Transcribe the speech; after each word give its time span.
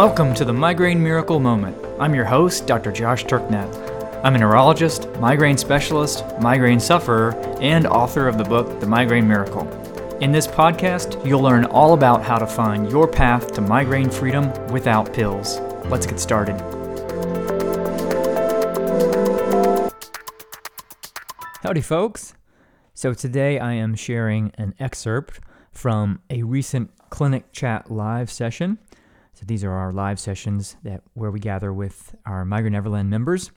Welcome 0.00 0.32
to 0.36 0.46
the 0.46 0.52
Migraine 0.54 1.02
Miracle 1.02 1.38
Moment. 1.38 1.76
I'm 1.98 2.14
your 2.14 2.24
host, 2.24 2.66
Dr. 2.66 2.90
Josh 2.90 3.24
Turknett. 3.24 3.68
I'm 4.24 4.34
a 4.34 4.38
neurologist, 4.38 5.06
migraine 5.16 5.58
specialist, 5.58 6.24
migraine 6.40 6.80
sufferer, 6.80 7.34
and 7.60 7.86
author 7.86 8.26
of 8.26 8.38
the 8.38 8.44
book, 8.44 8.80
The 8.80 8.86
Migraine 8.86 9.28
Miracle. 9.28 9.68
In 10.22 10.32
this 10.32 10.46
podcast, 10.46 11.22
you'll 11.26 11.42
learn 11.42 11.66
all 11.66 11.92
about 11.92 12.22
how 12.22 12.38
to 12.38 12.46
find 12.46 12.90
your 12.90 13.06
path 13.06 13.52
to 13.52 13.60
migraine 13.60 14.08
freedom 14.08 14.50
without 14.68 15.12
pills. 15.12 15.58
Let's 15.90 16.06
get 16.06 16.18
started. 16.18 16.58
Howdy, 21.62 21.82
folks. 21.82 22.32
So, 22.94 23.12
today 23.12 23.58
I 23.58 23.74
am 23.74 23.94
sharing 23.94 24.52
an 24.56 24.72
excerpt 24.80 25.40
from 25.72 26.22
a 26.30 26.42
recent 26.42 26.90
Clinic 27.10 27.52
Chat 27.52 27.90
live 27.90 28.30
session 28.30 28.78
so 29.40 29.46
these 29.46 29.64
are 29.64 29.72
our 29.72 29.90
live 29.90 30.20
sessions 30.20 30.76
that 30.82 31.02
where 31.14 31.30
we 31.30 31.40
gather 31.40 31.72
with 31.72 32.14
our 32.26 32.44
Migraine 32.44 32.74
Neverland 32.74 33.08
members 33.08 33.50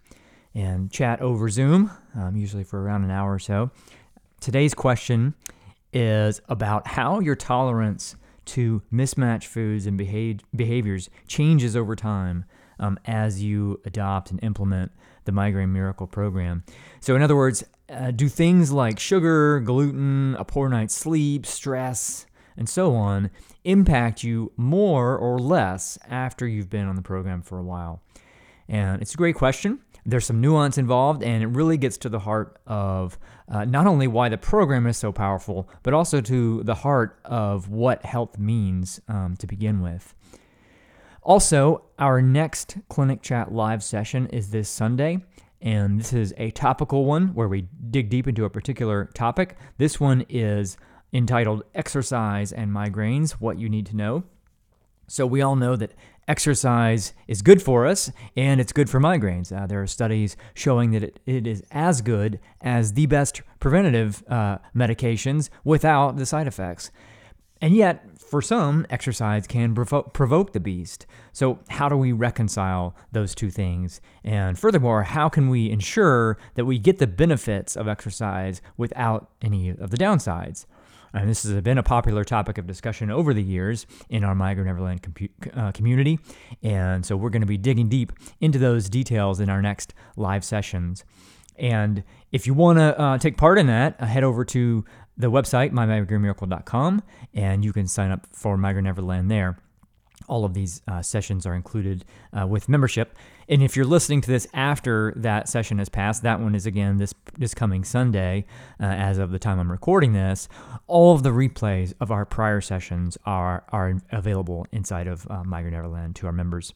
and 0.56 0.90
chat 0.90 1.20
over 1.20 1.50
Zoom, 1.50 1.92
um, 2.16 2.38
usually 2.38 2.64
for 2.64 2.82
around 2.82 3.04
an 3.04 3.12
hour 3.12 3.34
or 3.34 3.40
so. 3.40 3.70
Today's 4.40 4.74
question 4.74 5.34
is 5.92 6.40
about 6.48 6.88
how 6.88 7.20
your 7.20 7.36
tolerance 7.36 8.16
to 8.46 8.82
mismatched 8.92 9.50
foods 9.50 9.86
and 9.86 9.98
behave, 9.98 10.40
behaviors 10.56 11.10
changes 11.28 11.76
over 11.76 11.98
time 11.98 12.46
um, 12.80 12.98
as 13.04 13.44
you 13.44 13.82
adopt 13.84 14.32
and 14.32 14.42
implement 14.42 14.94
the 15.26 15.34
Migraine 15.34 15.74
Miracle 15.74 16.08
program. 16.08 16.64
So, 17.02 17.14
in 17.14 17.22
other 17.22 17.36
words, 17.36 17.62
uh, 17.90 18.12
do 18.12 18.30
things 18.30 18.72
like 18.72 19.00
sugar, 19.00 19.60
gluten, 19.60 20.38
a 20.40 20.46
poor 20.46 20.70
night's 20.70 20.96
sleep, 20.96 21.46
stress, 21.46 22.26
and 22.58 22.68
so 22.68 22.96
on 22.96 23.30
impact 23.64 24.24
you 24.24 24.52
more 24.58 25.18
or 25.18 25.40
less 25.40 25.98
after 26.10 26.48
you've 26.48 26.70
been 26.70 26.88
on 26.88 26.96
the 26.96 27.02
program 27.02 27.42
for 27.42 27.58
a 27.58 27.64
while? 27.64 28.02
And 28.68 29.02
it's 29.02 29.14
a 29.14 29.18
great 29.18 29.36
question. 29.36 29.80
There's 30.06 30.26
some 30.26 30.42
nuance 30.42 30.78
involved, 30.78 31.24
and 31.24 31.42
it 31.42 31.48
really 31.48 31.78
gets 31.78 31.98
to 32.00 32.10
the 32.10 32.20
heart 32.20 32.60
of 32.68 33.18
uh, 33.48 33.64
not 33.64 33.88
only 33.88 34.08
why 34.08 34.28
the 34.28 34.38
program 34.38 34.86
is 34.86 34.98
so 34.98 35.14
powerful, 35.14 35.70
but 35.82 35.94
also 35.94 36.20
to 36.22 36.62
the 36.64 36.76
heart 36.76 37.20
of 37.24 37.70
what 37.70 38.06
health 38.06 38.38
means 38.38 39.00
um, 39.08 39.36
to 39.38 39.48
begin 39.48 39.82
with. 39.82 40.14
Also, 41.22 41.84
our 42.00 42.22
next 42.22 42.76
Clinic 42.90 43.22
Chat 43.22 43.54
live 43.54 43.82
session 43.82 44.28
is 44.28 44.52
this 44.52 44.68
Sunday, 44.68 45.24
and 45.62 46.02
this 46.02 46.12
is 46.12 46.34
a 46.36 46.52
topical 46.52 47.06
one 47.06 47.34
where 47.34 47.48
we 47.48 47.70
dig 47.90 48.10
deep 48.10 48.28
into 48.28 48.44
a 48.44 48.50
particular 48.50 49.06
topic. 49.14 49.56
This 49.78 50.02
one 50.02 50.26
is 50.28 50.76
entitled 51.14 51.64
Exercise 51.76 52.52
and 52.52 52.72
Migraines 52.72 53.32
What 53.34 53.60
You 53.60 53.70
Need 53.70 53.86
to 53.88 53.96
Know. 53.96 54.24
So, 55.08 55.26
we 55.28 55.42
all 55.42 55.56
know 55.56 55.76
that 55.76 55.94
exercise 56.28 57.14
is 57.28 57.42
good 57.42 57.62
for 57.62 57.86
us 57.86 58.12
and 58.36 58.62
it's 58.62 58.72
good 58.72 58.90
for 58.90 59.00
migraines. 59.00 59.56
Uh, 59.56 59.68
there 59.68 59.82
are 59.82 59.88
studies 59.88 60.38
showing 60.54 60.92
that 60.92 61.04
it, 61.04 61.20
it 61.26 61.46
is 61.46 61.64
as 61.72 62.02
good 62.02 62.40
as 62.62 62.94
the 62.94 63.06
best 63.08 63.42
preventative 63.60 64.24
uh, 64.30 64.58
medications 64.76 65.50
without 65.64 66.16
the 66.18 66.26
side 66.26 66.48
effects. 66.48 66.92
And 67.62 67.74
yet, 67.74 68.20
for 68.20 68.42
some, 68.42 68.86
exercise 68.90 69.48
can 69.48 69.74
provo- 69.74 70.04
provoke 70.04 70.52
the 70.52 70.60
beast. 70.60 71.06
So, 71.32 71.60
how 71.70 71.88
do 71.88 71.96
we 71.96 72.12
reconcile 72.12 72.94
those 73.14 73.34
two 73.34 73.50
things? 73.50 74.02
And 74.22 74.60
furthermore, 74.60 75.04
how 75.04 75.30
can 75.30 75.48
we 75.48 75.72
ensure 75.72 76.38
that 76.56 76.66
we 76.66 76.78
get 76.78 76.98
the 76.98 77.08
benefits 77.08 77.78
of 77.78 77.88
exercise 77.88 78.62
without 78.76 79.30
any 79.42 79.70
of 79.70 79.92
the 79.92 79.98
downsides? 79.98 80.66
And 81.14 81.30
this 81.30 81.44
has 81.44 81.62
been 81.62 81.78
a 81.78 81.84
popular 81.84 82.24
topic 82.24 82.58
of 82.58 82.66
discussion 82.66 83.12
over 83.12 83.34
the 83.34 83.44
years 83.44 83.86
in 84.10 84.24
our 84.24 84.34
Migraine 84.34 84.68
Neverland 84.68 85.04
compu- 85.04 85.30
uh, 85.56 85.72
community. 85.72 86.20
And 86.62 87.06
so 87.06 87.16
we're 87.16 87.30
going 87.30 87.42
to 87.42 87.48
be 87.48 87.58
digging 87.58 87.90
deep 87.90 88.12
into 88.42 88.60
those 88.60 88.90
details 88.90 89.40
in 89.40 89.50
our 89.50 89.62
next 89.62 89.94
live 90.16 90.44
sessions. 90.44 91.04
And 91.56 92.04
if 92.32 92.48
you 92.48 92.54
want 92.54 92.80
to 92.80 93.00
uh, 93.00 93.18
take 93.20 93.38
part 93.38 93.60
in 93.60 93.68
that, 93.68 93.96
uh, 94.00 94.06
head 94.06 94.24
over 94.24 94.44
to 94.46 94.84
the 95.16 95.30
website, 95.30 95.72
mymigrainemiracle.com, 95.72 97.04
and 97.36 97.64
you 97.64 97.72
can 97.72 97.88
sign 97.88 98.10
up 98.10 98.26
for 98.32 98.58
Migraine 98.58 98.86
Neverland 98.86 99.30
there 99.30 99.60
all 100.28 100.46
of 100.46 100.54
these 100.54 100.82
uh, 100.88 101.02
sessions 101.02 101.46
are 101.46 101.56
included 101.56 102.06
uh, 102.40 102.48
with 102.48 102.70
membership. 102.70 103.16
And 103.50 103.62
if 103.62 103.76
you're 103.76 103.86
listening 103.86 104.22
to 104.22 104.32
this 104.32 104.48
after 104.54 105.14
that 105.18 105.50
session 105.50 105.78
has 105.80 105.90
passed, 105.90 106.24
that 106.24 106.40
one 106.40 106.56
is 106.56 106.66
again 106.66 106.98
this 106.98 107.14
this 107.38 107.54
coming 107.54 107.84
Sunday, 107.84 108.46
uh, 108.80 108.86
as 108.86 109.18
of 109.18 109.32
the 109.32 109.40
time 109.40 109.60
I'm 109.60 109.72
recording 109.72 110.14
this. 110.14 110.48
All 110.88 111.14
of 111.14 111.24
the 111.24 111.32
replays 111.32 111.94
of 112.00 112.12
our 112.12 112.26
prior 112.26 112.62
sessions 112.62 113.18
are 113.26 113.64
are 113.70 114.00
available 114.12 114.66
inside 114.72 115.08
of 115.08 115.28
uh, 115.30 115.44
Migraine 115.44 115.74
Neverland 115.74 116.16
to 116.18 116.28
our 116.28 116.34
members. 116.34 116.74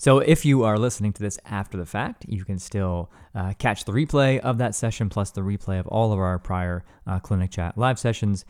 So 0.00 0.20
if 0.20 0.44
you 0.44 0.62
are 0.62 0.78
listening 0.78 1.12
to 1.14 1.20
this 1.20 1.40
after 1.44 1.76
the 1.76 1.84
fact, 1.84 2.24
you 2.28 2.44
can 2.44 2.60
still 2.60 3.10
uh, 3.34 3.54
catch 3.58 3.84
the 3.84 3.90
replay 3.90 4.38
of 4.38 4.58
that 4.58 4.76
session 4.76 5.08
plus 5.08 5.32
the 5.32 5.40
replay 5.40 5.80
of 5.80 5.88
all 5.88 6.12
of 6.12 6.20
our 6.20 6.38
prior 6.38 6.84
uh, 7.04 7.18
clinic 7.18 7.50
chat 7.50 7.76
live 7.76 7.98
sessions, 7.98 8.44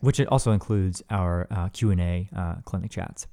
which 0.00 0.20
also 0.20 0.52
includes 0.52 1.02
our 1.10 1.48
uh, 1.50 1.68
Q 1.70 1.90
and 1.90 2.00
A 2.00 2.28
uh, 2.36 2.54
clinic 2.64 2.92
chats. 2.92 3.26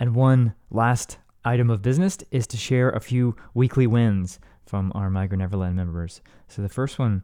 And 0.00 0.14
one 0.14 0.54
last 0.70 1.18
item 1.46 1.70
of 1.70 1.80
business 1.80 2.18
is 2.32 2.46
to 2.48 2.56
share 2.56 2.90
a 2.90 3.00
few 3.00 3.36
weekly 3.54 3.86
wins 3.86 4.40
from 4.66 4.90
our 4.96 5.08
Migraine 5.08 5.38
Neverland 5.38 5.76
members. 5.76 6.20
So 6.48 6.60
the 6.60 6.68
first 6.68 6.98
one 6.98 7.22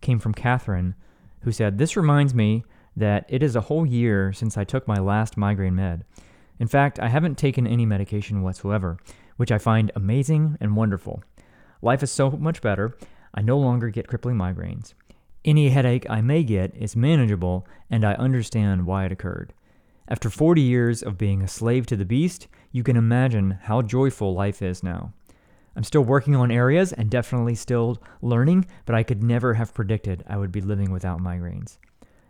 came 0.00 0.20
from 0.20 0.32
Catherine, 0.32 0.94
who 1.40 1.50
said, 1.50 1.76
This 1.76 1.96
reminds 1.96 2.34
me 2.34 2.64
that 2.96 3.26
it 3.28 3.42
is 3.42 3.56
a 3.56 3.62
whole 3.62 3.84
year 3.84 4.32
since 4.32 4.56
I 4.56 4.62
took 4.62 4.86
my 4.86 4.98
last 4.98 5.36
migraine 5.36 5.74
med. 5.74 6.04
In 6.60 6.68
fact, 6.68 7.00
I 7.00 7.08
haven't 7.08 7.36
taken 7.36 7.66
any 7.66 7.84
medication 7.84 8.42
whatsoever, 8.42 8.96
which 9.36 9.50
I 9.50 9.58
find 9.58 9.90
amazing 9.96 10.56
and 10.60 10.76
wonderful. 10.76 11.24
Life 11.82 12.04
is 12.04 12.12
so 12.12 12.30
much 12.30 12.62
better. 12.62 12.96
I 13.34 13.42
no 13.42 13.58
longer 13.58 13.90
get 13.90 14.06
crippling 14.06 14.36
migraines. 14.36 14.94
Any 15.44 15.70
headache 15.70 16.06
I 16.08 16.20
may 16.20 16.44
get 16.44 16.74
is 16.76 16.94
manageable, 16.94 17.66
and 17.90 18.04
I 18.04 18.14
understand 18.14 18.86
why 18.86 19.04
it 19.04 19.12
occurred. 19.12 19.52
After 20.06 20.30
40 20.30 20.60
years 20.60 21.02
of 21.02 21.18
being 21.18 21.42
a 21.42 21.48
slave 21.48 21.86
to 21.86 21.96
the 21.96 22.04
beast, 22.04 22.46
you 22.74 22.82
can 22.82 22.96
imagine 22.96 23.52
how 23.62 23.80
joyful 23.82 24.34
life 24.34 24.60
is 24.60 24.82
now. 24.82 25.12
I'm 25.76 25.84
still 25.84 26.02
working 26.02 26.34
on 26.34 26.50
areas 26.50 26.92
and 26.92 27.08
definitely 27.08 27.54
still 27.54 28.02
learning, 28.20 28.66
but 28.84 28.96
I 28.96 29.04
could 29.04 29.22
never 29.22 29.54
have 29.54 29.72
predicted 29.72 30.24
I 30.26 30.38
would 30.38 30.50
be 30.50 30.60
living 30.60 30.90
without 30.90 31.20
migraines. 31.20 31.78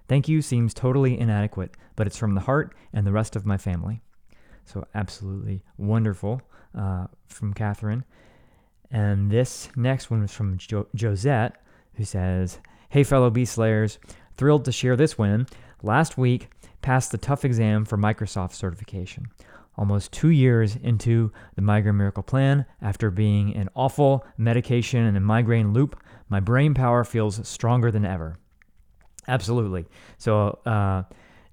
Thank 0.07 0.29
you 0.29 0.43
seems 0.43 0.75
totally 0.75 1.19
inadequate, 1.19 1.71
but 1.97 2.07
it's 2.07 2.19
from 2.19 2.35
the 2.35 2.43
heart 2.43 2.75
and 2.93 3.07
the 3.07 3.13
rest 3.13 3.37
of 3.37 3.47
my 3.47 3.57
family. 3.57 4.03
So, 4.67 4.87
absolutely 4.95 5.63
wonderful 5.79 6.43
uh, 6.79 7.07
from 7.27 7.55
Catherine. 7.55 8.05
And 8.91 9.31
this 9.31 9.71
next 9.77 10.11
one 10.11 10.23
is 10.23 10.33
from 10.33 10.59
jo- 10.59 10.89
Josette, 10.95 11.57
who 11.95 12.05
says, 12.05 12.59
Hey, 12.91 13.03
fellow 13.03 13.31
Beast 13.31 13.55
Slayers, 13.55 13.99
thrilled 14.37 14.67
to 14.67 14.73
share 14.73 14.95
this 14.95 15.17
win. 15.17 15.47
Last 15.83 16.19
week, 16.19 16.51
passed 16.83 17.13
the 17.13 17.19
tough 17.19 17.47
exam 17.47 17.87
for 17.87 17.97
Microsoft 17.97 18.53
certification. 18.53 19.29
Almost 19.77 20.13
two 20.13 20.29
years 20.29 20.77
into 20.77 21.33
the 21.57 21.63
Migraine 21.63 21.97
Miracle 21.97 22.23
Plan, 22.23 22.65
after 22.81 23.11
being 23.11 23.51
in 23.51 23.69
awful 23.75 24.25
medication 24.39 25.05
and 25.05 25.17
a 25.17 25.21
migraine 25.21 25.73
loop, 25.73 26.01
my 26.29 26.41
brain 26.41 26.75
power 26.75 27.05
feels 27.05 27.47
stronger 27.47 27.91
than 27.91 28.05
ever. 28.05 28.37
Absolutely. 29.27 29.87
So, 30.19 30.59
uh, 30.67 31.03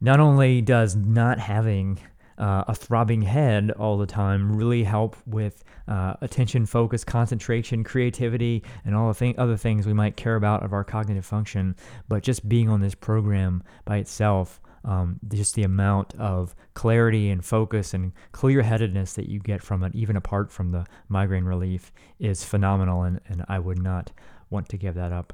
not 0.02 0.20
only 0.20 0.62
does 0.62 0.96
not 0.96 1.40
having 1.40 2.00
uh, 2.38 2.64
a 2.68 2.74
throbbing 2.74 3.22
head 3.22 3.70
all 3.72 3.98
the 3.98 4.08
time 4.08 4.56
really 4.56 4.84
help 4.84 5.16
with 5.28 5.64
uh, 5.88 6.16
attention, 6.22 6.66
focus, 6.66 7.04
concentration, 7.04 7.84
creativity, 7.84 8.64
and 8.84 8.96
all 8.96 9.10
the 9.10 9.14
th- 9.14 9.36
other 9.38 9.56
things 9.56 9.86
we 9.86 9.94
might 9.94 10.18
care 10.18 10.36
about 10.36 10.64
of 10.64 10.74
our 10.74 10.84
cognitive 10.84 11.26
function, 11.26 11.76
but 12.08 12.24
just 12.24 12.50
being 12.50 12.68
on 12.68 12.82
this 12.82 12.96
program 12.96 13.64
by 13.86 13.98
itself 13.98 14.60
um, 14.84 15.20
just 15.28 15.56
the 15.56 15.64
amount 15.64 16.16
of 16.16 16.56
clarity 16.74 17.30
and 17.30 17.44
focus 17.46 17.94
and 17.94 18.12
clear 18.32 18.62
headedness 18.62 19.14
that 19.14 19.30
you 19.30 19.40
get 19.40 19.62
from 19.62 19.84
it, 19.84 19.94
even 19.96 20.16
apart 20.16 20.52
from 20.52 20.72
the 20.72 20.86
migraine 21.08 21.46
relief, 21.46 21.92
is 22.20 22.44
phenomenal, 22.44 23.04
and, 23.04 23.20
and 23.28 23.46
I 23.48 23.60
would 23.60 23.82
not 23.82 24.12
want 24.50 24.70
to 24.70 24.78
give 24.78 24.96
that 24.96 25.12
up. 25.12 25.34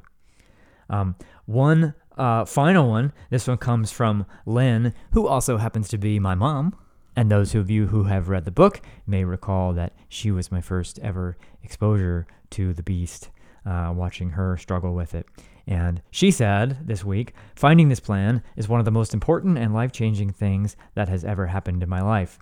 Um, 0.90 1.16
one 1.46 1.94
uh, 2.18 2.46
final 2.46 2.90
one, 2.90 3.14
this 3.30 3.48
one 3.48 3.58
comes 3.58 3.92
from 3.92 4.26
Lynn, 4.46 4.94
who 5.12 5.28
also 5.28 5.58
happens 5.58 5.88
to 5.90 5.98
be 5.98 6.20
my 6.20 6.36
mom. 6.36 6.76
And 7.16 7.32
those 7.32 7.56
of 7.56 7.70
you 7.70 7.88
who 7.88 8.04
have 8.04 8.30
read 8.30 8.46
the 8.46 8.52
book 8.52 8.82
may 9.08 9.24
recall 9.24 9.74
that 9.74 9.94
she 10.08 10.30
was 10.30 10.52
my 10.52 10.62
first 10.62 11.00
ever 11.00 11.36
exposure 11.64 12.28
to 12.52 12.74
the 12.74 12.84
beast, 12.84 13.30
uh, 13.66 13.92
watching 13.96 14.32
her 14.32 14.56
struggle 14.58 14.94
with 14.94 15.16
it. 15.16 15.28
And 15.68 16.02
she 16.10 16.32
said 16.32 16.88
this 16.88 17.04
week, 17.04 17.34
finding 17.56 17.90
this 17.90 18.00
plan 18.00 18.42
is 18.56 18.70
one 18.70 18.80
of 18.80 18.86
the 18.86 18.92
most 18.92 19.14
important 19.14 19.58
and 19.58 19.74
life 19.74 19.92
changing 19.92 20.32
things 20.32 20.78
that 20.96 21.10
has 21.10 21.26
ever 21.26 21.48
happened 21.48 21.84
in 21.84 21.90
my 21.90 22.02
life. 22.02 22.40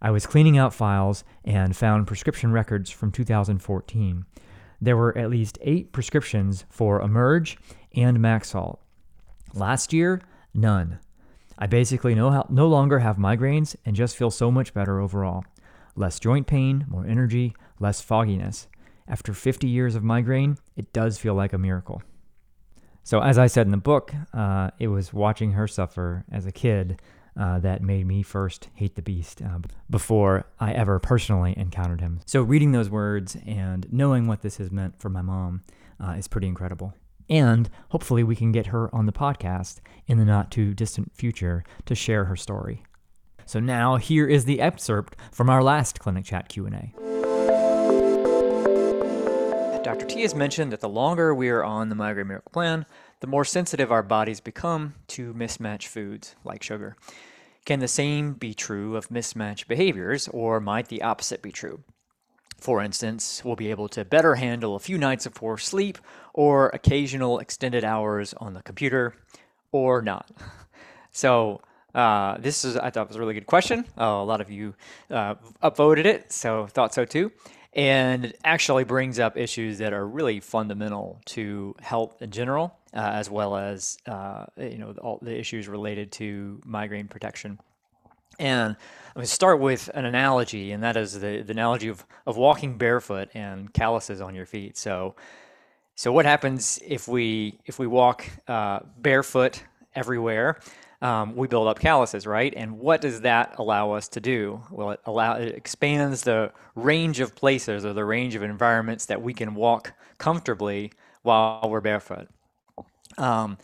I 0.00 0.12
was 0.12 0.26
cleaning 0.26 0.56
out 0.56 0.72
files 0.72 1.24
and 1.44 1.76
found 1.76 2.06
prescription 2.06 2.52
records 2.52 2.90
from 2.90 3.10
2014. 3.10 4.24
There 4.80 4.96
were 4.96 5.16
at 5.18 5.28
least 5.28 5.58
eight 5.60 5.92
prescriptions 5.92 6.64
for 6.70 7.00
Amerge 7.00 7.58
and 7.94 8.18
Maxalt. 8.18 8.78
Last 9.52 9.92
year, 9.92 10.22
none. 10.54 11.00
I 11.58 11.66
basically 11.66 12.14
no, 12.14 12.46
no 12.48 12.68
longer 12.68 13.00
have 13.00 13.18
migraines 13.18 13.76
and 13.84 13.94
just 13.94 14.16
feel 14.16 14.30
so 14.30 14.50
much 14.50 14.72
better 14.72 15.00
overall. 15.00 15.44
less 15.96 16.20
joint 16.20 16.46
pain, 16.46 16.86
more 16.88 17.04
energy, 17.04 17.52
less 17.78 18.00
fogginess. 18.00 18.68
After 19.06 19.34
50 19.34 19.66
years 19.66 19.96
of 19.96 20.04
migraine, 20.04 20.56
it 20.76 20.92
does 20.92 21.18
feel 21.18 21.34
like 21.34 21.52
a 21.52 21.58
miracle. 21.58 22.00
So, 23.02 23.20
as 23.20 23.38
I 23.38 23.46
said 23.46 23.66
in 23.66 23.70
the 23.70 23.76
book, 23.76 24.12
uh, 24.32 24.70
it 24.78 24.88
was 24.88 25.12
watching 25.12 25.52
her 25.52 25.66
suffer 25.66 26.24
as 26.30 26.46
a 26.46 26.52
kid 26.52 27.00
uh, 27.38 27.58
that 27.60 27.82
made 27.82 28.06
me 28.06 28.22
first 28.22 28.68
hate 28.74 28.96
the 28.96 29.02
beast 29.02 29.40
uh, 29.42 29.58
before 29.88 30.46
I 30.58 30.72
ever 30.72 30.98
personally 30.98 31.54
encountered 31.56 32.00
him. 32.00 32.20
So, 32.26 32.42
reading 32.42 32.72
those 32.72 32.90
words 32.90 33.36
and 33.46 33.90
knowing 33.92 34.26
what 34.26 34.42
this 34.42 34.58
has 34.58 34.70
meant 34.70 35.00
for 35.00 35.08
my 35.08 35.22
mom 35.22 35.62
uh, 36.02 36.12
is 36.12 36.28
pretty 36.28 36.46
incredible. 36.46 36.94
And 37.28 37.70
hopefully, 37.90 38.24
we 38.24 38.36
can 38.36 38.52
get 38.52 38.66
her 38.66 38.94
on 38.94 39.06
the 39.06 39.12
podcast 39.12 39.80
in 40.06 40.18
the 40.18 40.24
not 40.24 40.50
too 40.50 40.74
distant 40.74 41.12
future 41.14 41.64
to 41.86 41.94
share 41.94 42.26
her 42.26 42.36
story. 42.36 42.82
So 43.50 43.58
now 43.58 43.96
here 43.96 44.28
is 44.28 44.44
the 44.44 44.60
excerpt 44.60 45.16
from 45.32 45.50
our 45.50 45.60
last 45.60 45.98
clinic 45.98 46.24
chat 46.24 46.48
Q&A. 46.48 46.94
Dr. 50.00 50.14
T 50.14 50.22
has 50.22 50.34
mentioned 50.34 50.72
that 50.72 50.80
the 50.80 50.88
longer 50.88 51.34
we 51.34 51.50
are 51.50 51.62
on 51.62 51.90
the 51.90 51.94
migraine 51.94 52.28
miracle 52.28 52.50
plan, 52.50 52.86
the 53.20 53.26
more 53.26 53.44
sensitive 53.44 53.92
our 53.92 54.02
bodies 54.02 54.40
become 54.40 54.94
to 55.08 55.34
mismatched 55.34 55.88
foods 55.88 56.36
like 56.42 56.62
sugar. 56.62 56.96
Can 57.66 57.80
the 57.80 57.86
same 57.86 58.32
be 58.32 58.54
true 58.54 58.96
of 58.96 59.10
mismatched 59.10 59.68
behaviors, 59.68 60.26
or 60.28 60.58
might 60.58 60.88
the 60.88 61.02
opposite 61.02 61.42
be 61.42 61.52
true? 61.52 61.82
For 62.56 62.80
instance, 62.80 63.44
we'll 63.44 63.56
be 63.56 63.70
able 63.70 63.88
to 63.88 64.06
better 64.06 64.36
handle 64.36 64.74
a 64.74 64.78
few 64.78 64.96
nights 64.96 65.26
of 65.26 65.34
poor 65.34 65.58
sleep 65.58 65.98
or 66.32 66.70
occasional 66.70 67.38
extended 67.38 67.84
hours 67.84 68.32
on 68.38 68.54
the 68.54 68.62
computer, 68.62 69.14
or 69.70 70.00
not. 70.00 70.30
So, 71.12 71.60
uh, 71.92 72.38
this 72.38 72.64
is, 72.64 72.76
I 72.76 72.90
thought, 72.90 73.08
was 73.08 73.16
a 73.16 73.18
really 73.18 73.34
good 73.34 73.48
question. 73.48 73.84
Uh, 73.98 74.04
a 74.04 74.24
lot 74.24 74.40
of 74.40 74.48
you 74.48 74.76
uh, 75.10 75.34
upvoted 75.60 76.04
it, 76.04 76.30
so 76.30 76.68
thought 76.68 76.94
so 76.94 77.04
too. 77.04 77.32
And 77.72 78.32
actually 78.44 78.82
brings 78.82 79.20
up 79.20 79.36
issues 79.36 79.78
that 79.78 79.92
are 79.92 80.06
really 80.06 80.40
fundamental 80.40 81.20
to 81.26 81.76
health 81.80 82.20
in 82.20 82.30
general, 82.32 82.76
uh, 82.92 82.98
as 82.98 83.30
well 83.30 83.56
as 83.56 83.96
uh, 84.06 84.46
you 84.56 84.78
know 84.78 84.92
all 85.00 85.20
the 85.22 85.38
issues 85.38 85.68
related 85.68 86.10
to 86.12 86.60
migraine 86.64 87.06
protection. 87.06 87.60
And 88.40 88.70
I'm 88.70 89.14
going 89.14 89.26
to 89.26 89.30
start 89.30 89.60
with 89.60 89.90
an 89.94 90.04
analogy, 90.04 90.72
and 90.72 90.82
that 90.82 90.96
is 90.96 91.20
the, 91.20 91.42
the 91.42 91.52
analogy 91.52 91.88
of, 91.88 92.04
of 92.26 92.36
walking 92.36 92.78
barefoot 92.78 93.28
and 93.34 93.72
calluses 93.72 94.20
on 94.20 94.34
your 94.34 94.46
feet. 94.46 94.78
So, 94.78 95.14
so 95.94 96.10
what 96.10 96.24
happens 96.24 96.80
if 96.84 97.06
we 97.06 97.60
if 97.66 97.78
we 97.78 97.86
walk 97.86 98.24
uh, 98.48 98.80
barefoot 98.98 99.62
everywhere? 99.94 100.58
Um, 101.02 101.34
we 101.34 101.48
build 101.48 101.66
up 101.66 101.78
calluses, 101.78 102.26
right? 102.26 102.52
And 102.56 102.78
what 102.78 103.00
does 103.00 103.22
that 103.22 103.54
allow 103.58 103.92
us 103.92 104.08
to 104.08 104.20
do? 104.20 104.62
Well, 104.70 104.90
it 104.90 105.00
allow 105.06 105.34
it 105.34 105.54
expands 105.54 106.22
the 106.22 106.52
range 106.74 107.20
of 107.20 107.34
places 107.34 107.84
or 107.84 107.92
the 107.92 108.04
range 108.04 108.34
of 108.34 108.42
environments 108.42 109.06
that 109.06 109.22
we 109.22 109.32
can 109.32 109.54
walk 109.54 109.94
comfortably 110.18 110.92
while 111.22 111.68
we're 111.68 111.80
barefoot. 111.80 112.28
Um, 113.16 113.56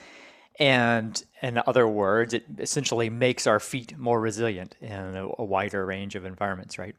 and 0.59 1.23
in 1.43 1.61
other 1.67 1.87
words, 1.87 2.33
it 2.33 2.45
essentially 2.59 3.11
makes 3.11 3.47
our 3.47 3.61
feet 3.61 3.99
more 3.99 4.19
resilient 4.19 4.75
in 4.81 4.91
a, 4.91 5.29
a 5.39 5.45
wider 5.45 5.85
range 5.85 6.15
of 6.15 6.25
environments, 6.25 6.79
right? 6.79 6.97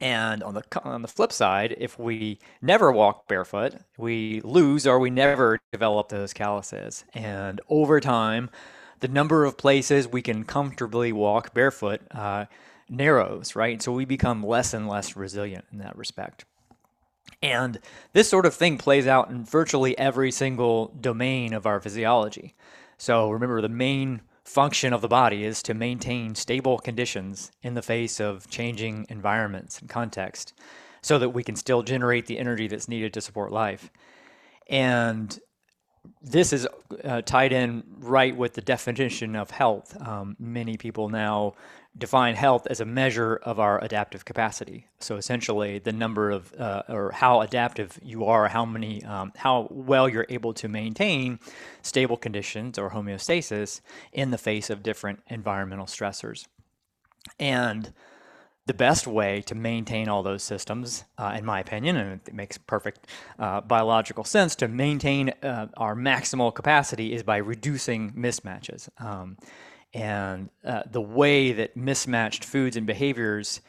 And 0.00 0.42
on 0.42 0.54
the 0.54 0.62
on 0.84 1.02
the 1.02 1.08
flip 1.08 1.32
side, 1.32 1.74
if 1.78 1.98
we 1.98 2.38
never 2.60 2.92
walk 2.92 3.26
barefoot, 3.26 3.74
we 3.96 4.40
lose 4.42 4.86
or 4.86 4.98
we 4.98 5.10
never 5.10 5.58
develop 5.72 6.10
those 6.10 6.32
calluses. 6.32 7.04
And 7.14 7.60
over 7.68 7.98
time, 7.98 8.50
the 9.00 9.08
number 9.08 9.44
of 9.44 9.56
places 9.56 10.08
we 10.08 10.22
can 10.22 10.44
comfortably 10.44 11.12
walk 11.12 11.54
barefoot 11.54 12.00
uh, 12.10 12.46
narrows, 12.88 13.54
right? 13.54 13.82
So 13.82 13.92
we 13.92 14.04
become 14.04 14.42
less 14.42 14.74
and 14.74 14.88
less 14.88 15.16
resilient 15.16 15.66
in 15.72 15.78
that 15.78 15.96
respect. 15.96 16.44
And 17.42 17.78
this 18.12 18.28
sort 18.28 18.46
of 18.46 18.54
thing 18.54 18.78
plays 18.78 19.06
out 19.06 19.30
in 19.30 19.44
virtually 19.44 19.96
every 19.98 20.32
single 20.32 20.94
domain 21.00 21.52
of 21.52 21.66
our 21.66 21.80
physiology. 21.80 22.54
So 22.96 23.30
remember, 23.30 23.60
the 23.60 23.68
main 23.68 24.22
function 24.44 24.92
of 24.92 25.02
the 25.02 25.08
body 25.08 25.44
is 25.44 25.62
to 25.62 25.74
maintain 25.74 26.34
stable 26.34 26.78
conditions 26.78 27.52
in 27.62 27.74
the 27.74 27.82
face 27.82 28.18
of 28.18 28.48
changing 28.48 29.06
environments 29.08 29.78
and 29.78 29.88
context 29.88 30.54
so 31.02 31.18
that 31.18 31.30
we 31.30 31.44
can 31.44 31.54
still 31.54 31.82
generate 31.82 32.26
the 32.26 32.38
energy 32.38 32.66
that's 32.66 32.88
needed 32.88 33.12
to 33.12 33.20
support 33.20 33.52
life. 33.52 33.90
And 34.68 35.38
this 36.22 36.52
is 36.52 36.66
uh, 37.04 37.22
tied 37.22 37.52
in 37.52 37.84
right 37.98 38.36
with 38.36 38.54
the 38.54 38.60
definition 38.60 39.36
of 39.36 39.50
health. 39.50 39.96
Um, 40.00 40.36
many 40.38 40.76
people 40.76 41.08
now 41.08 41.54
define 41.96 42.34
health 42.34 42.66
as 42.68 42.80
a 42.80 42.84
measure 42.84 43.36
of 43.42 43.58
our 43.58 43.82
adaptive 43.82 44.24
capacity. 44.24 44.86
So 45.00 45.16
essentially, 45.16 45.78
the 45.78 45.92
number 45.92 46.30
of 46.30 46.52
uh, 46.58 46.82
or 46.88 47.12
how 47.12 47.40
adaptive 47.40 47.98
you 48.02 48.24
are, 48.24 48.48
how 48.48 48.64
many, 48.64 49.02
um, 49.04 49.32
how 49.36 49.68
well 49.70 50.08
you're 50.08 50.26
able 50.28 50.54
to 50.54 50.68
maintain 50.68 51.40
stable 51.82 52.16
conditions 52.16 52.78
or 52.78 52.90
homeostasis 52.90 53.80
in 54.12 54.30
the 54.30 54.38
face 54.38 54.70
of 54.70 54.82
different 54.82 55.20
environmental 55.28 55.86
stressors. 55.86 56.46
And 57.38 57.92
the 58.68 58.74
best 58.74 59.06
way 59.06 59.40
to 59.42 59.54
maintain 59.54 60.08
all 60.08 60.22
those 60.22 60.42
systems, 60.42 61.04
uh, 61.16 61.34
in 61.36 61.44
my 61.44 61.58
opinion, 61.58 61.96
and 61.96 62.20
it 62.26 62.34
makes 62.34 62.58
perfect 62.58 63.06
uh, 63.38 63.62
biological 63.62 64.24
sense, 64.24 64.54
to 64.54 64.68
maintain 64.68 65.30
uh, 65.42 65.66
our 65.78 65.96
maximal 65.96 66.54
capacity 66.54 67.14
is 67.14 67.22
by 67.22 67.38
reducing 67.38 68.12
mismatches. 68.12 68.88
Um, 69.02 69.38
and 69.94 70.50
uh, 70.64 70.82
the 70.90 71.00
way 71.00 71.52
that 71.52 71.76
mismatched 71.76 72.44
foods 72.44 72.76
and 72.76 72.86
behaviors 72.86 73.62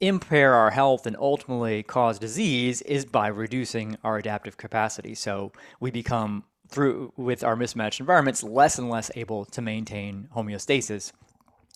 impair 0.00 0.54
our 0.54 0.70
health 0.70 1.06
and 1.06 1.16
ultimately 1.18 1.82
cause 1.82 2.18
disease 2.18 2.80
is 2.82 3.04
by 3.04 3.26
reducing 3.26 3.98
our 4.02 4.16
adaptive 4.16 4.56
capacity. 4.56 5.14
So 5.14 5.52
we 5.80 5.90
become, 5.90 6.44
through 6.68 7.12
with 7.18 7.44
our 7.44 7.56
mismatched 7.56 8.00
environments, 8.00 8.42
less 8.42 8.78
and 8.78 8.88
less 8.88 9.10
able 9.16 9.44
to 9.44 9.60
maintain 9.60 10.28
homeostasis 10.34 11.12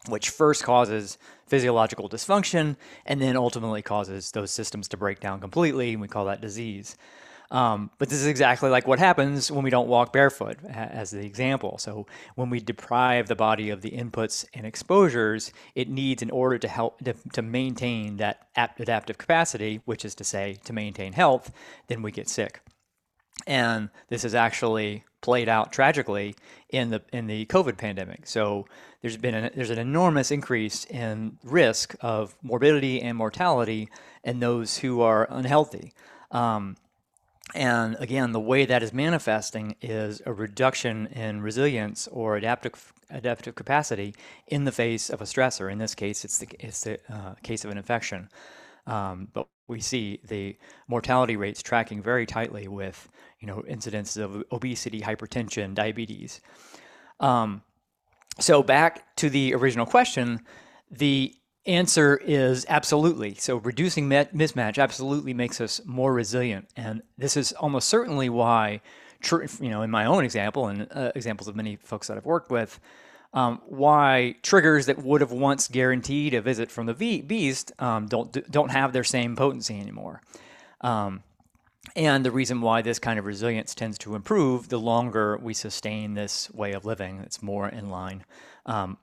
which 0.08 0.30
first 0.30 0.64
causes 0.64 1.18
physiological 1.46 2.08
dysfunction 2.08 2.76
and 3.04 3.20
then 3.20 3.36
ultimately 3.36 3.82
causes 3.82 4.30
those 4.32 4.50
systems 4.50 4.88
to 4.88 4.96
break 4.96 5.20
down 5.20 5.40
completely. 5.40 5.92
And 5.92 6.00
we 6.00 6.08
call 6.08 6.24
that 6.26 6.40
disease. 6.40 6.96
Um, 7.50 7.90
but 7.98 8.08
this 8.08 8.20
is 8.20 8.26
exactly 8.26 8.70
like 8.70 8.86
what 8.86 9.00
happens 9.00 9.50
when 9.50 9.64
we 9.64 9.70
don't 9.70 9.88
walk 9.88 10.12
barefoot, 10.12 10.58
as 10.64 11.10
the 11.10 11.26
example. 11.26 11.78
So, 11.78 12.06
when 12.36 12.48
we 12.48 12.60
deprive 12.60 13.26
the 13.26 13.34
body 13.34 13.70
of 13.70 13.82
the 13.82 13.90
inputs 13.90 14.46
and 14.54 14.64
exposures 14.64 15.52
it 15.74 15.88
needs 15.88 16.22
in 16.22 16.30
order 16.30 16.58
to 16.58 16.68
help 16.68 17.00
to, 17.00 17.14
to 17.32 17.42
maintain 17.42 18.18
that 18.18 18.46
adaptive 18.54 19.18
capacity, 19.18 19.80
which 19.84 20.04
is 20.04 20.14
to 20.16 20.24
say, 20.24 20.58
to 20.64 20.72
maintain 20.72 21.12
health, 21.12 21.50
then 21.88 22.02
we 22.02 22.12
get 22.12 22.28
sick. 22.28 22.60
And 23.48 23.90
this 24.08 24.24
is 24.24 24.34
actually 24.34 25.04
played 25.20 25.48
out 25.48 25.72
tragically 25.72 26.34
in 26.70 26.90
the 26.90 27.02
in 27.12 27.26
the 27.26 27.46
COVID 27.46 27.76
pandemic. 27.76 28.26
So 28.26 28.66
there's 29.02 29.16
been 29.16 29.34
an, 29.34 29.50
there's 29.54 29.70
an 29.70 29.78
enormous 29.78 30.30
increase 30.30 30.84
in 30.86 31.38
risk 31.42 31.94
of 32.00 32.34
morbidity 32.42 33.00
and 33.00 33.16
mortality 33.16 33.88
in 34.24 34.40
those 34.40 34.78
who 34.78 35.00
are 35.00 35.26
unhealthy. 35.30 35.92
Um, 36.30 36.76
and 37.54 37.96
again, 37.98 38.32
the 38.32 38.40
way 38.40 38.64
that 38.64 38.82
is 38.82 38.92
manifesting 38.92 39.74
is 39.80 40.22
a 40.24 40.32
reduction 40.32 41.06
in 41.08 41.42
resilience 41.42 42.06
or 42.08 42.36
adaptive 42.36 42.92
adaptive 43.10 43.56
capacity 43.56 44.14
in 44.46 44.64
the 44.64 44.72
face 44.72 45.10
of 45.10 45.20
a 45.20 45.24
stressor. 45.24 45.70
In 45.70 45.78
this 45.78 45.94
case, 45.94 46.24
it's 46.24 46.38
the 46.38 46.48
it's 46.60 46.82
the 46.82 46.98
uh, 47.12 47.34
case 47.42 47.64
of 47.64 47.70
an 47.70 47.78
infection. 47.78 48.28
Um, 48.86 49.28
but 49.32 49.48
we 49.70 49.80
see 49.80 50.20
the 50.26 50.56
mortality 50.88 51.36
rates 51.36 51.62
tracking 51.62 52.02
very 52.02 52.26
tightly 52.26 52.68
with 52.68 53.08
you 53.38 53.46
know 53.46 53.62
incidences 53.68 54.22
of 54.22 54.44
obesity, 54.52 55.00
hypertension, 55.00 55.74
diabetes. 55.74 56.40
Um, 57.20 57.62
so 58.38 58.62
back 58.62 59.16
to 59.16 59.30
the 59.30 59.54
original 59.54 59.86
question, 59.86 60.40
the 60.90 61.34
answer 61.66 62.16
is 62.16 62.66
absolutely. 62.68 63.34
So 63.34 63.56
reducing 63.56 64.08
mismatch 64.08 64.78
absolutely 64.82 65.34
makes 65.34 65.60
us 65.60 65.80
more 65.84 66.12
resilient, 66.12 66.68
and 66.76 67.02
this 67.16 67.36
is 67.36 67.52
almost 67.52 67.88
certainly 67.88 68.28
why, 68.28 68.80
you 69.30 69.70
know, 69.70 69.82
in 69.82 69.90
my 69.90 70.04
own 70.04 70.24
example 70.24 70.66
and 70.66 70.88
uh, 70.90 71.12
examples 71.14 71.48
of 71.48 71.56
many 71.56 71.76
folks 71.76 72.08
that 72.08 72.16
I've 72.16 72.26
worked 72.26 72.50
with, 72.50 72.80
um, 73.32 73.60
why 73.66 74.34
triggers 74.42 74.86
that 74.86 74.98
would 74.98 75.20
have 75.20 75.32
once 75.32 75.68
guaranteed 75.68 76.34
a 76.34 76.40
visit 76.40 76.70
from 76.70 76.86
the 76.86 76.94
beast 76.94 77.72
um, 77.78 78.06
don't 78.06 78.50
don't 78.50 78.70
have 78.70 78.92
their 78.92 79.04
same 79.04 79.36
potency 79.36 79.78
anymore. 79.78 80.20
Um, 80.80 81.22
and 81.96 82.24
the 82.24 82.30
reason 82.30 82.60
why 82.60 82.82
this 82.82 82.98
kind 82.98 83.18
of 83.18 83.24
resilience 83.24 83.74
tends 83.74 83.98
to 83.98 84.14
improve 84.14 84.68
the 84.68 84.78
longer 84.78 85.38
we 85.38 85.54
sustain 85.54 86.14
this 86.14 86.50
way 86.52 86.72
of 86.72 86.84
living, 86.84 87.20
it's 87.20 87.42
more 87.42 87.68
in 87.68 87.88
line 87.88 88.24
um, 88.66 88.98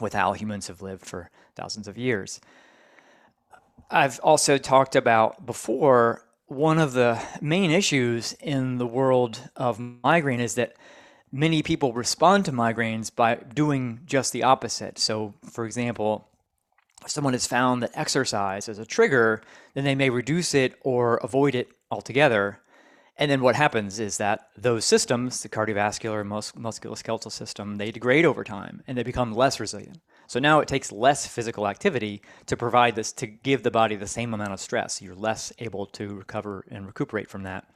with 0.00 0.12
how 0.12 0.32
humans 0.32 0.68
have 0.68 0.82
lived 0.82 1.04
for 1.04 1.30
thousands 1.56 1.88
of 1.88 1.98
years. 1.98 2.40
I've 3.90 4.18
also 4.20 4.58
talked 4.58 4.96
about 4.96 5.46
before 5.46 6.22
one 6.46 6.78
of 6.78 6.92
the 6.92 7.20
main 7.40 7.70
issues 7.70 8.32
in 8.34 8.78
the 8.78 8.86
world 8.86 9.50
of 9.56 9.78
migraine 9.78 10.40
is 10.40 10.54
that 10.54 10.76
many 11.36 11.62
people 11.62 11.92
respond 11.92 12.46
to 12.46 12.52
migraines 12.52 13.14
by 13.14 13.34
doing 13.34 14.00
just 14.06 14.32
the 14.32 14.42
opposite. 14.42 14.98
So, 14.98 15.34
for 15.44 15.66
example, 15.66 16.28
if 17.04 17.10
someone 17.10 17.34
has 17.34 17.46
found 17.46 17.82
that 17.82 17.90
exercise 17.94 18.68
is 18.68 18.78
a 18.78 18.86
trigger, 18.86 19.42
then 19.74 19.84
they 19.84 19.94
may 19.94 20.10
reduce 20.10 20.54
it 20.54 20.74
or 20.80 21.18
avoid 21.18 21.54
it 21.54 21.68
altogether. 21.90 22.60
And 23.18 23.30
then 23.30 23.42
what 23.42 23.54
happens 23.54 24.00
is 24.00 24.16
that 24.18 24.48
those 24.56 24.84
systems, 24.84 25.42
the 25.42 25.48
cardiovascular 25.48 26.20
and 26.20 26.28
mus- 26.28 26.52
musculoskeletal 26.52 27.32
system, 27.32 27.76
they 27.76 27.90
degrade 27.90 28.24
over 28.24 28.42
time 28.42 28.82
and 28.86 28.96
they 28.96 29.02
become 29.02 29.32
less 29.32 29.60
resilient. 29.60 30.00
So 30.26 30.40
now 30.40 30.60
it 30.60 30.68
takes 30.68 30.90
less 30.90 31.26
physical 31.26 31.68
activity 31.68 32.22
to 32.46 32.56
provide 32.56 32.94
this, 32.96 33.12
to 33.12 33.26
give 33.26 33.62
the 33.62 33.70
body 33.70 33.94
the 33.94 34.06
same 34.06 34.34
amount 34.34 34.52
of 34.52 34.60
stress. 34.60 35.00
You're 35.00 35.14
less 35.14 35.52
able 35.58 35.86
to 35.86 36.16
recover 36.16 36.64
and 36.70 36.86
recuperate 36.86 37.30
from 37.30 37.44
that. 37.44 37.66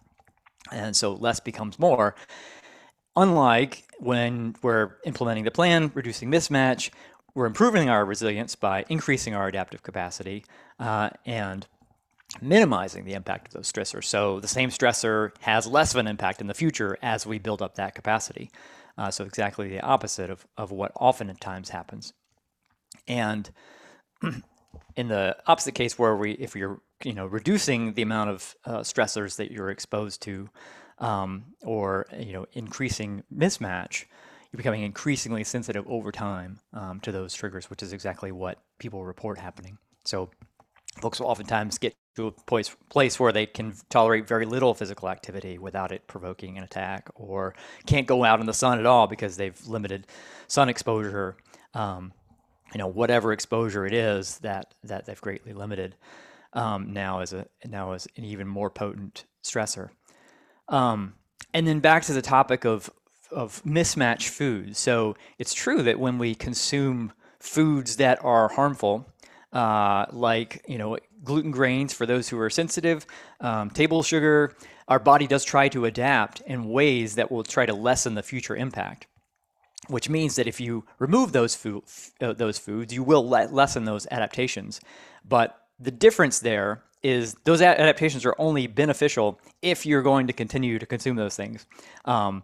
And 0.72 0.94
so 0.94 1.14
less 1.14 1.40
becomes 1.40 1.78
more. 1.78 2.14
Unlike 3.20 3.84
when 3.98 4.56
we're 4.62 4.96
implementing 5.04 5.44
the 5.44 5.50
plan, 5.50 5.90
reducing 5.92 6.30
mismatch, 6.30 6.88
we're 7.34 7.44
improving 7.44 7.90
our 7.90 8.02
resilience 8.02 8.54
by 8.54 8.86
increasing 8.88 9.34
our 9.34 9.46
adaptive 9.46 9.82
capacity 9.82 10.46
uh, 10.78 11.10
and 11.26 11.66
minimizing 12.40 13.04
the 13.04 13.12
impact 13.12 13.48
of 13.48 13.52
those 13.52 13.70
stressors. 13.70 14.04
So 14.04 14.40
the 14.40 14.48
same 14.48 14.70
stressor 14.70 15.32
has 15.40 15.66
less 15.66 15.92
of 15.92 15.98
an 15.98 16.06
impact 16.06 16.40
in 16.40 16.46
the 16.46 16.54
future 16.54 16.96
as 17.02 17.26
we 17.26 17.38
build 17.38 17.60
up 17.60 17.74
that 17.74 17.94
capacity. 17.94 18.50
Uh, 18.96 19.10
so 19.10 19.24
exactly 19.24 19.68
the 19.68 19.80
opposite 19.80 20.30
of, 20.30 20.46
of 20.56 20.70
what 20.70 20.90
oftentimes 20.94 21.68
happens. 21.68 22.14
And 23.06 23.50
in 24.96 25.08
the 25.08 25.36
opposite 25.46 25.74
case, 25.74 25.98
where 25.98 26.16
we, 26.16 26.32
if 26.32 26.56
you're, 26.56 26.80
you 27.04 27.12
know, 27.12 27.26
reducing 27.26 27.92
the 27.92 28.02
amount 28.02 28.30
of 28.30 28.54
uh, 28.64 28.78
stressors 28.78 29.36
that 29.36 29.50
you're 29.50 29.68
exposed 29.68 30.22
to, 30.22 30.48
um, 31.00 31.44
or 31.62 32.06
you 32.18 32.32
know, 32.32 32.46
increasing 32.52 33.22
mismatch, 33.34 34.04
you're 34.52 34.58
becoming 34.58 34.82
increasingly 34.82 35.44
sensitive 35.44 35.84
over 35.88 36.12
time 36.12 36.58
um, 36.72 37.00
to 37.00 37.12
those 37.12 37.34
triggers, 37.34 37.70
which 37.70 37.82
is 37.82 37.92
exactly 37.92 38.32
what 38.32 38.58
people 38.78 39.04
report 39.04 39.38
happening. 39.38 39.78
So 40.04 40.30
folks 41.00 41.20
will 41.20 41.28
oftentimes 41.28 41.78
get 41.78 41.94
to 42.16 42.26
a 42.26 42.32
place, 42.32 42.74
place 42.88 43.20
where 43.20 43.32
they 43.32 43.46
can 43.46 43.74
tolerate 43.88 44.26
very 44.26 44.44
little 44.44 44.74
physical 44.74 45.08
activity 45.08 45.58
without 45.58 45.92
it 45.92 46.06
provoking 46.08 46.58
an 46.58 46.64
attack, 46.64 47.08
or 47.14 47.54
can't 47.86 48.06
go 48.06 48.24
out 48.24 48.40
in 48.40 48.46
the 48.46 48.52
sun 48.52 48.78
at 48.78 48.86
all 48.86 49.06
because 49.06 49.36
they've 49.36 49.66
limited 49.66 50.06
sun 50.48 50.68
exposure. 50.68 51.36
Um, 51.74 52.12
you 52.72 52.78
know, 52.78 52.88
whatever 52.88 53.32
exposure 53.32 53.86
it 53.86 53.92
is 53.92 54.38
that 54.38 54.74
that 54.84 55.06
they've 55.06 55.20
greatly 55.20 55.52
limited 55.52 55.96
um, 56.52 56.92
now 56.92 57.20
is 57.20 57.32
a 57.32 57.46
now 57.64 57.92
is 57.92 58.06
an 58.16 58.24
even 58.24 58.48
more 58.48 58.70
potent 58.70 59.24
stressor. 59.42 59.90
Um, 60.70 61.14
and 61.52 61.66
then 61.66 61.80
back 61.80 62.04
to 62.04 62.12
the 62.12 62.22
topic 62.22 62.64
of 62.64 62.90
of 63.30 63.62
mismatch 63.64 64.28
foods. 64.28 64.78
So 64.78 65.16
it's 65.38 65.54
true 65.54 65.82
that 65.82 66.00
when 66.00 66.18
we 66.18 66.34
consume 66.34 67.12
foods 67.38 67.96
that 67.96 68.24
are 68.24 68.48
harmful, 68.48 69.06
uh, 69.52 70.06
like 70.10 70.64
you 70.66 70.78
know 70.78 70.98
gluten 71.22 71.50
grains 71.50 71.92
for 71.92 72.06
those 72.06 72.28
who 72.28 72.38
are 72.38 72.50
sensitive, 72.50 73.06
um, 73.40 73.70
table 73.70 74.02
sugar, 74.02 74.56
our 74.88 74.98
body 74.98 75.26
does 75.26 75.44
try 75.44 75.68
to 75.68 75.84
adapt 75.84 76.40
in 76.42 76.68
ways 76.68 77.16
that 77.16 77.30
will 77.30 77.44
try 77.44 77.66
to 77.66 77.74
lessen 77.74 78.14
the 78.14 78.22
future 78.22 78.56
impact. 78.56 79.06
Which 79.88 80.08
means 80.08 80.36
that 80.36 80.46
if 80.46 80.60
you 80.60 80.84
remove 80.98 81.32
those 81.32 81.54
food, 81.54 81.82
uh, 82.20 82.32
those 82.32 82.58
foods, 82.58 82.92
you 82.94 83.02
will 83.02 83.28
le- 83.28 83.48
lessen 83.50 83.84
those 83.84 84.06
adaptations. 84.10 84.80
But 85.24 85.59
the 85.80 85.90
difference 85.90 86.40
there 86.40 86.82
is 87.02 87.34
those 87.44 87.62
adaptations 87.62 88.26
are 88.26 88.34
only 88.38 88.66
beneficial 88.66 89.40
if 89.62 89.86
you're 89.86 90.02
going 90.02 90.26
to 90.26 90.32
continue 90.32 90.78
to 90.78 90.86
consume 90.86 91.16
those 91.16 91.34
things. 91.34 91.66
Um, 92.04 92.42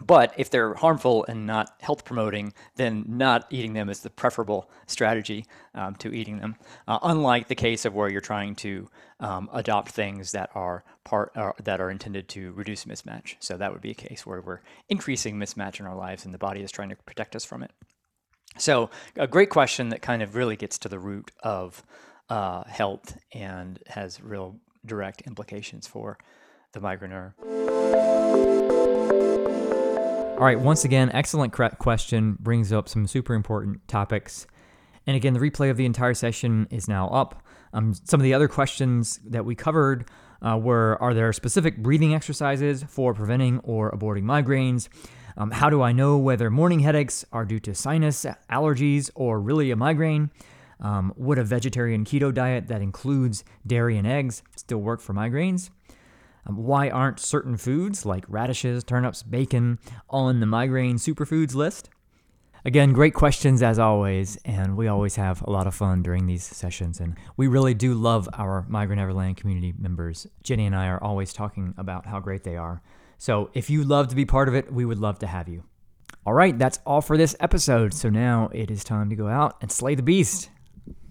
but 0.00 0.32
if 0.36 0.50
they're 0.50 0.74
harmful 0.74 1.24
and 1.28 1.46
not 1.46 1.70
health 1.80 2.04
promoting, 2.04 2.52
then 2.76 3.04
not 3.08 3.46
eating 3.50 3.72
them 3.72 3.88
is 3.88 4.00
the 4.00 4.10
preferable 4.10 4.70
strategy 4.86 5.46
um, 5.74 5.94
to 5.96 6.14
eating 6.14 6.38
them. 6.38 6.56
Uh, 6.86 6.98
unlike 7.02 7.48
the 7.48 7.54
case 7.54 7.84
of 7.84 7.94
where 7.94 8.08
you're 8.08 8.20
trying 8.20 8.54
to 8.56 8.88
um, 9.20 9.48
adopt 9.52 9.90
things 9.90 10.32
that 10.32 10.50
are 10.54 10.84
part 11.04 11.32
uh, 11.36 11.52
that 11.64 11.80
are 11.80 11.90
intended 11.90 12.28
to 12.28 12.52
reduce 12.52 12.84
mismatch. 12.84 13.34
So 13.40 13.56
that 13.56 13.72
would 13.72 13.80
be 13.80 13.90
a 13.90 13.94
case 13.94 14.24
where 14.24 14.40
we're 14.40 14.60
increasing 14.88 15.36
mismatch 15.36 15.80
in 15.80 15.86
our 15.86 15.96
lives, 15.96 16.24
and 16.24 16.32
the 16.32 16.38
body 16.38 16.62
is 16.62 16.70
trying 16.70 16.90
to 16.90 16.96
protect 16.96 17.34
us 17.34 17.44
from 17.44 17.62
it. 17.62 17.72
So 18.56 18.90
a 19.16 19.26
great 19.26 19.50
question 19.50 19.88
that 19.88 20.02
kind 20.02 20.22
of 20.22 20.36
really 20.36 20.56
gets 20.56 20.78
to 20.78 20.88
the 20.88 20.98
root 20.98 21.30
of 21.42 21.82
uh, 22.30 22.64
health 22.64 23.18
and 23.32 23.78
has 23.86 24.20
real 24.20 24.56
direct 24.84 25.22
implications 25.22 25.86
for 25.86 26.18
the 26.72 26.80
migraineur. 26.80 27.32
All 30.38 30.44
right, 30.44 30.60
once 30.60 30.84
again, 30.84 31.10
excellent 31.12 31.52
question 31.52 32.36
brings 32.38 32.72
up 32.72 32.88
some 32.88 33.06
super 33.06 33.34
important 33.34 33.86
topics. 33.88 34.46
And 35.06 35.16
again, 35.16 35.34
the 35.34 35.40
replay 35.40 35.70
of 35.70 35.76
the 35.76 35.86
entire 35.86 36.14
session 36.14 36.68
is 36.70 36.86
now 36.86 37.08
up. 37.08 37.42
Um, 37.72 37.94
some 37.94 38.20
of 38.20 38.24
the 38.24 38.34
other 38.34 38.46
questions 38.46 39.18
that 39.26 39.44
we 39.44 39.54
covered 39.54 40.08
uh, 40.40 40.56
were 40.56 40.96
Are 41.00 41.12
there 41.12 41.32
specific 41.32 41.78
breathing 41.78 42.14
exercises 42.14 42.84
for 42.84 43.14
preventing 43.14 43.58
or 43.60 43.90
aborting 43.90 44.22
migraines? 44.22 44.88
Um, 45.36 45.50
how 45.50 45.70
do 45.70 45.82
I 45.82 45.92
know 45.92 46.18
whether 46.18 46.50
morning 46.50 46.80
headaches 46.80 47.24
are 47.32 47.44
due 47.44 47.60
to 47.60 47.74
sinus 47.74 48.24
allergies 48.50 49.10
or 49.14 49.40
really 49.40 49.70
a 49.70 49.76
migraine? 49.76 50.30
Um, 50.80 51.12
would 51.16 51.38
a 51.38 51.44
vegetarian 51.44 52.04
keto 52.04 52.32
diet 52.32 52.68
that 52.68 52.82
includes 52.82 53.44
dairy 53.66 53.96
and 53.96 54.06
eggs 54.06 54.42
still 54.56 54.78
work 54.78 55.00
for 55.00 55.12
migraines? 55.12 55.70
Um, 56.46 56.56
why 56.56 56.88
aren't 56.88 57.20
certain 57.20 57.56
foods 57.56 58.06
like 58.06 58.24
radishes, 58.28 58.84
turnips, 58.84 59.22
bacon 59.22 59.78
on 60.08 60.40
the 60.40 60.46
migraine 60.46 60.96
superfoods 60.96 61.54
list? 61.54 61.90
Again, 62.64 62.92
great 62.92 63.14
questions 63.14 63.62
as 63.62 63.78
always, 63.78 64.36
and 64.44 64.76
we 64.76 64.88
always 64.88 65.16
have 65.16 65.42
a 65.42 65.50
lot 65.50 65.66
of 65.66 65.74
fun 65.74 66.02
during 66.02 66.26
these 66.26 66.42
sessions. 66.44 67.00
And 67.00 67.16
we 67.36 67.46
really 67.46 67.72
do 67.72 67.94
love 67.94 68.28
our 68.34 68.66
Migraine 68.68 68.98
Neverland 68.98 69.36
community 69.36 69.74
members. 69.78 70.26
Jenny 70.42 70.66
and 70.66 70.74
I 70.74 70.88
are 70.88 71.02
always 71.02 71.32
talking 71.32 71.72
about 71.78 72.06
how 72.06 72.20
great 72.20 72.42
they 72.42 72.56
are. 72.56 72.82
So 73.16 73.50
if 73.54 73.70
you 73.70 73.84
love 73.84 74.08
to 74.08 74.16
be 74.16 74.24
part 74.24 74.48
of 74.48 74.54
it, 74.54 74.72
we 74.72 74.84
would 74.84 74.98
love 74.98 75.18
to 75.20 75.26
have 75.26 75.48
you. 75.48 75.64
All 76.26 76.34
right, 76.34 76.58
that's 76.58 76.80
all 76.84 77.00
for 77.00 77.16
this 77.16 77.36
episode. 77.40 77.94
So 77.94 78.10
now 78.10 78.50
it 78.52 78.70
is 78.70 78.84
time 78.84 79.08
to 79.10 79.16
go 79.16 79.28
out 79.28 79.56
and 79.62 79.70
slay 79.70 79.94
the 79.94 80.02
beast. 80.02 80.50